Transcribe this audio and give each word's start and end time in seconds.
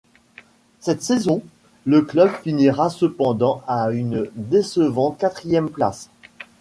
Cette 0.79 1.03
saison, 1.03 1.43
le 1.85 2.01
club 2.01 2.31
finira 2.43 2.89
cependant 2.89 3.61
à 3.67 3.91
une 3.91 4.25
décevante 4.33 5.19
quatrième 5.19 5.69
place. 5.69 6.09